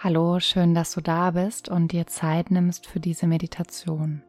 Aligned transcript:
Hallo, 0.00 0.38
schön, 0.38 0.76
dass 0.76 0.92
du 0.92 1.00
da 1.00 1.32
bist 1.32 1.68
und 1.68 1.90
dir 1.90 2.06
Zeit 2.06 2.52
nimmst 2.52 2.86
für 2.86 3.00
diese 3.00 3.26
Meditation. 3.26 4.22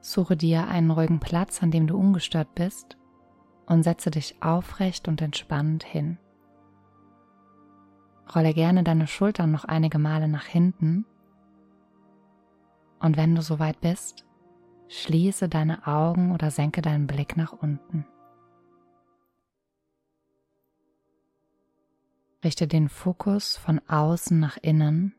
Suche 0.00 0.36
dir 0.36 0.68
einen 0.68 0.92
ruhigen 0.92 1.18
Platz, 1.18 1.60
an 1.60 1.72
dem 1.72 1.88
du 1.88 1.98
ungestört 1.98 2.54
bist 2.54 2.96
und 3.66 3.82
setze 3.82 4.12
dich 4.12 4.40
aufrecht 4.40 5.08
und 5.08 5.20
entspannt 5.22 5.82
hin. 5.82 6.18
Rolle 8.32 8.54
gerne 8.54 8.84
deine 8.84 9.08
Schultern 9.08 9.50
noch 9.50 9.64
einige 9.64 9.98
Male 9.98 10.28
nach 10.28 10.46
hinten 10.46 11.04
und 13.00 13.16
wenn 13.16 13.34
du 13.34 13.42
soweit 13.42 13.80
bist, 13.80 14.24
schließe 14.86 15.48
deine 15.48 15.84
Augen 15.84 16.30
oder 16.30 16.52
senke 16.52 16.80
deinen 16.80 17.08
Blick 17.08 17.36
nach 17.36 17.54
unten. 17.54 18.06
Richte 22.44 22.68
den 22.68 22.88
Fokus 22.88 23.56
von 23.56 23.80
außen 23.88 24.38
nach 24.38 24.58
innen 24.62 25.14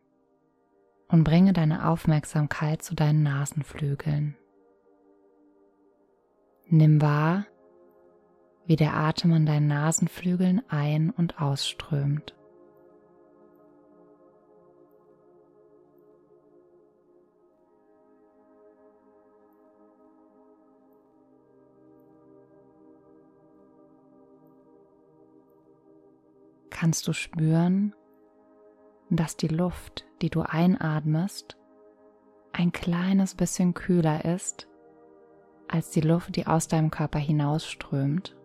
und 1.09 1.23
bringe 1.23 1.52
deine 1.52 1.90
Aufmerksamkeit 1.90 2.82
zu 2.82 2.95
deinen 2.95 3.23
Nasenflügeln. 3.23 4.38
Nimm 6.68 7.02
wahr, 7.02 7.45
wie 8.66 8.76
der 8.76 8.94
Atem 8.95 9.34
an 9.34 9.45
deinen 9.45 9.68
Nasenflügeln 9.68 10.62
ein- 10.70 11.09
und 11.09 11.42
ausströmt. 11.42 12.36
Kannst 26.80 27.10
du 27.10 27.14
spüren, 27.14 27.94
dass 29.10 29.36
die 29.36 29.50
Luft, 29.50 30.06
die 30.22 30.30
du 30.30 30.44
einatmest, 30.44 31.58
ein 32.53 32.72
kleines 32.72 33.36
bisschen 33.36 33.73
kühler 33.73 34.23
ist 34.23 34.70
als 35.68 35.90
die 35.90 36.00
Luft, 36.00 36.38
die 36.38 36.48
aus 36.48 36.70
deinem 36.70 36.90
Körper 36.90 37.20
hinausströmt. 37.20 38.38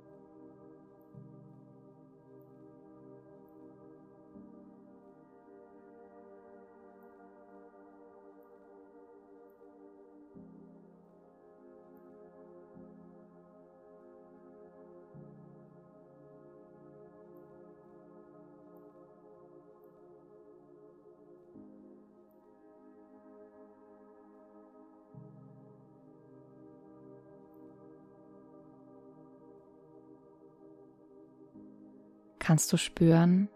Kannst 32.45 32.71
du 32.73 32.77
spüren, 32.77 33.49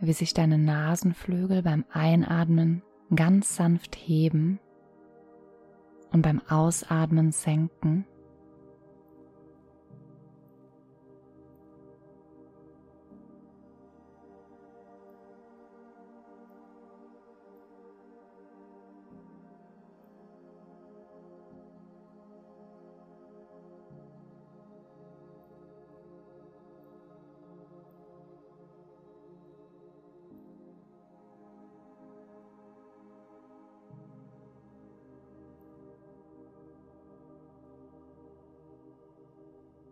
wie 0.00 0.14
sich 0.14 0.32
deine 0.32 0.56
Nasenflügel 0.56 1.62
beim 1.62 1.84
Einatmen 1.92 2.82
ganz 3.14 3.56
sanft 3.56 3.94
heben 3.94 4.58
und 6.10 6.22
beim 6.22 6.40
Ausatmen 6.48 7.30
senken. 7.30 8.06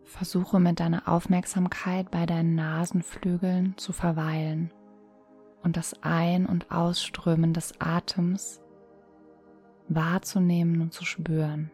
Versuche 0.09 0.59
mit 0.59 0.79
deiner 0.79 1.07
Aufmerksamkeit 1.07 2.09
bei 2.09 2.25
deinen 2.25 2.55
Nasenflügeln 2.55 3.75
zu 3.77 3.93
verweilen 3.93 4.71
und 5.61 5.77
das 5.77 6.01
Ein- 6.01 6.47
und 6.47 6.71
Ausströmen 6.71 7.53
des 7.53 7.79
Atems 7.79 8.59
wahrzunehmen 9.87 10.81
und 10.81 10.93
zu 10.93 11.05
spüren. 11.05 11.69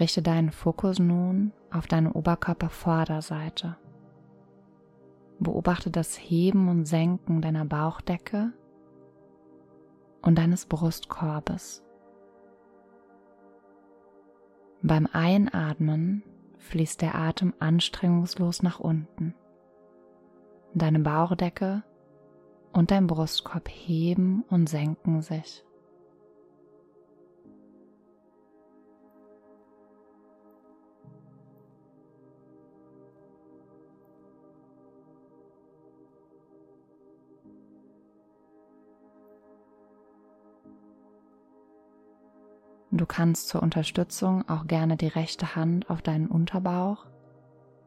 Richte 0.00 0.22
deinen 0.22 0.50
Fokus 0.50 0.98
nun 0.98 1.52
auf 1.70 1.86
deine 1.86 2.12
Oberkörpervorderseite. 2.14 3.76
Beobachte 5.38 5.90
das 5.90 6.16
Heben 6.16 6.68
und 6.68 6.84
Senken 6.84 7.40
deiner 7.40 7.64
Bauchdecke 7.64 8.52
und 10.22 10.36
deines 10.36 10.66
Brustkorbes. 10.66 11.84
Beim 14.82 15.08
Einatmen 15.12 16.22
fließt 16.58 17.00
der 17.00 17.14
Atem 17.14 17.54
anstrengungslos 17.58 18.62
nach 18.62 18.80
unten. 18.80 19.34
Deine 20.74 20.98
Bauchdecke 20.98 21.84
und 22.72 22.90
dein 22.90 23.06
Brustkorb 23.06 23.68
heben 23.68 24.44
und 24.50 24.68
senken 24.68 25.22
sich. 25.22 25.64
Du 42.90 43.06
kannst 43.06 43.48
zur 43.48 43.62
Unterstützung 43.62 44.48
auch 44.48 44.66
gerne 44.66 44.96
die 44.96 45.08
rechte 45.08 45.56
Hand 45.56 45.90
auf 45.90 46.02
deinen 46.02 46.28
Unterbauch 46.28 47.06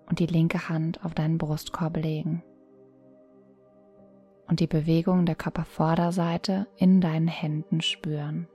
und 0.10 0.20
die 0.20 0.26
linke 0.26 0.70
Hand 0.70 1.04
auf 1.06 1.14
deinen 1.14 1.38
Brustkorb 1.38 1.98
legen 1.98 2.44
und 4.48 4.60
die 4.60 4.68
Bewegung 4.68 5.26
der 5.26 5.36
Körpervorderseite 5.36 6.68
in 6.78 7.02
deinen 7.02 7.28
Händen 7.28 7.82
spüren. 7.82 8.48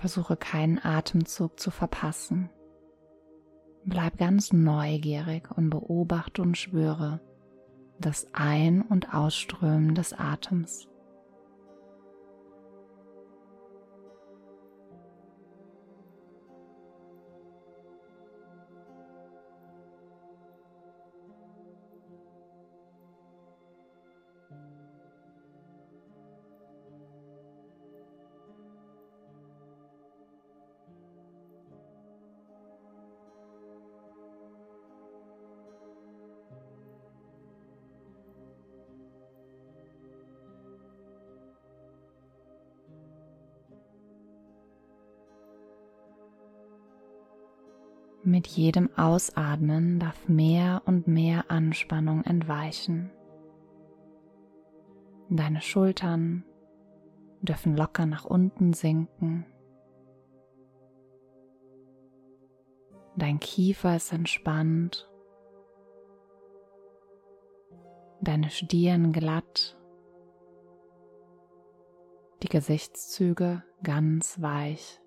Versuche 0.00 0.36
keinen 0.36 0.78
Atemzug 0.78 1.60
zu 1.60 1.70
verpassen. 1.70 2.48
Bleib 3.84 4.16
ganz 4.16 4.50
neugierig 4.50 5.50
und 5.54 5.68
beobachte 5.68 6.40
und 6.40 6.56
spüre 6.56 7.20
das 7.98 8.26
Ein- 8.32 8.80
und 8.80 9.12
Ausströmen 9.12 9.94
des 9.94 10.14
Atems. 10.14 10.88
Mit 48.30 48.46
jedem 48.46 48.96
Ausatmen 48.96 49.98
darf 49.98 50.28
mehr 50.28 50.82
und 50.86 51.08
mehr 51.08 51.50
Anspannung 51.50 52.22
entweichen. 52.22 53.10
Deine 55.28 55.60
Schultern 55.60 56.44
dürfen 57.42 57.76
locker 57.76 58.06
nach 58.06 58.24
unten 58.24 58.72
sinken. 58.72 59.46
Dein 63.16 63.40
Kiefer 63.40 63.96
ist 63.96 64.12
entspannt. 64.12 65.10
Deine 68.20 68.50
Stirn 68.50 69.12
glatt. 69.12 69.76
Die 72.44 72.48
Gesichtszüge 72.48 73.64
ganz 73.82 74.40
weich. 74.40 75.00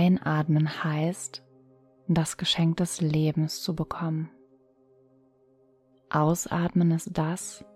Einatmen 0.00 0.82
heißt, 0.82 1.44
das 2.08 2.38
Geschenk 2.38 2.78
des 2.78 3.02
Lebens 3.02 3.60
zu 3.60 3.74
bekommen. 3.74 4.30
Ausatmen 6.08 6.90
ist 6.90 7.10
das, 7.12 7.66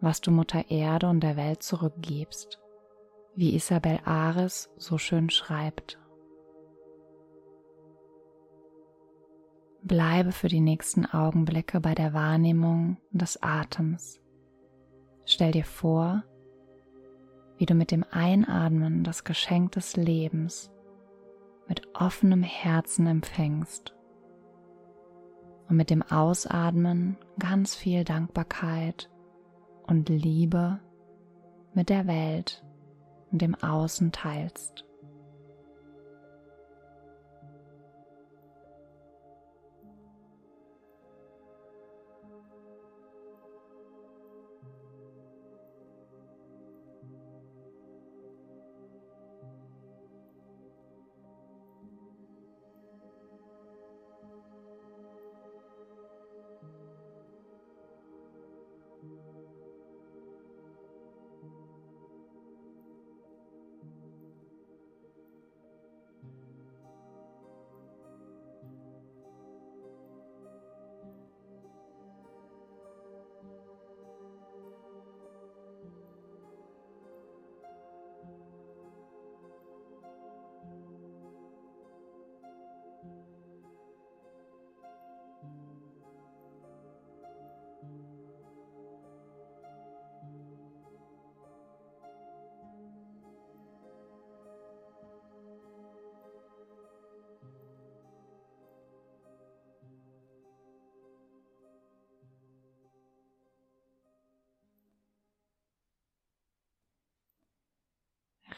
was 0.00 0.20
du 0.20 0.32
Mutter 0.32 0.72
Erde 0.72 1.08
und 1.08 1.20
der 1.20 1.36
Welt 1.36 1.62
zurückgibst, 1.62 2.60
wie 3.36 3.54
Isabel 3.54 4.00
Ares 4.04 4.70
so 4.76 4.98
schön 4.98 5.30
schreibt. 5.30 6.00
Bleibe 9.84 10.32
für 10.32 10.48
die 10.48 10.60
nächsten 10.60 11.06
Augenblicke 11.06 11.78
bei 11.78 11.94
der 11.94 12.12
Wahrnehmung 12.12 12.96
des 13.12 13.40
Atems. 13.40 14.20
Stell 15.26 15.52
dir 15.52 15.64
vor, 15.64 16.24
wie 17.56 17.66
du 17.66 17.74
mit 17.74 17.92
dem 17.92 18.04
Einatmen 18.10 19.04
das 19.04 19.22
Geschenk 19.22 19.70
des 19.72 19.96
Lebens 19.96 20.72
mit 21.72 21.88
offenem 21.94 22.42
Herzen 22.42 23.06
empfängst 23.06 23.94
und 25.70 25.76
mit 25.76 25.88
dem 25.88 26.02
Ausatmen 26.02 27.16
ganz 27.38 27.74
viel 27.74 28.04
Dankbarkeit 28.04 29.08
und 29.86 30.10
Liebe 30.10 30.80
mit 31.72 31.88
der 31.88 32.06
Welt 32.06 32.62
und 33.30 33.40
dem 33.40 33.54
Außen 33.54 34.12
teilst. 34.12 34.84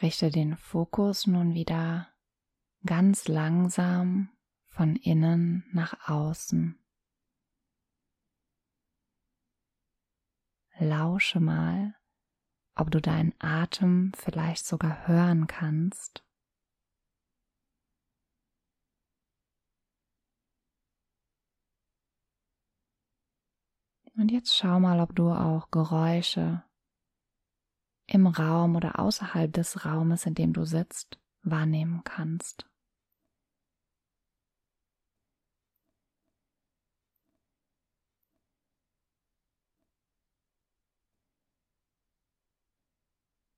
Richte 0.01 0.29
den 0.29 0.57
Fokus 0.57 1.25
nun 1.25 1.53
wieder 1.53 2.09
ganz 2.85 3.27
langsam 3.27 4.29
von 4.65 4.95
innen 4.95 5.65
nach 5.71 6.09
außen. 6.09 6.77
Lausche 10.77 11.39
mal, 11.39 11.95
ob 12.75 12.91
du 12.91 12.99
deinen 12.99 13.33
Atem 13.39 14.11
vielleicht 14.15 14.65
sogar 14.65 15.07
hören 15.07 15.47
kannst. 15.47 16.25
Und 24.17 24.31
jetzt 24.31 24.55
schau 24.55 24.79
mal, 24.79 24.99
ob 24.99 25.15
du 25.15 25.29
auch 25.29 25.71
Geräusche 25.71 26.63
im 28.07 28.27
Raum 28.27 28.75
oder 28.75 28.99
außerhalb 28.99 29.51
des 29.51 29.85
Raumes, 29.85 30.25
in 30.25 30.35
dem 30.35 30.53
du 30.53 30.65
sitzt, 30.65 31.19
wahrnehmen 31.43 32.01
kannst. 32.03 32.69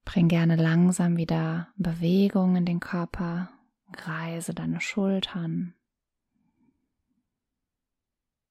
Bring 0.06 0.30
gerne 0.30 0.56
langsam 0.56 1.18
wieder 1.18 1.68
Bewegung 1.76 2.56
in 2.56 2.66
den 2.66 2.80
Körper, 2.80 3.52
kreise 3.92 4.54
deine 4.54 4.80
Schultern. 4.80 5.76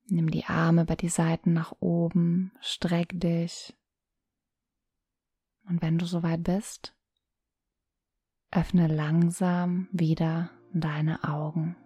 Nimm 0.05 0.31
die 0.31 0.45
Arme 0.45 0.83
über 0.83 0.95
die 0.95 1.09
Seiten 1.09 1.55
nach 1.55 1.73
oben, 1.81 2.53
streck 2.61 3.19
dich 3.19 3.75
und 5.68 5.82
wenn 5.82 5.99
du 5.99 6.06
soweit 6.06 6.42
bist, 6.42 6.94
öffne 8.50 8.87
langsam 8.87 9.88
wieder 9.92 10.50
deine 10.73 11.25
Augen. 11.25 11.76